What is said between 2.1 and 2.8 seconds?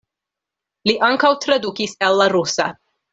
la rusa.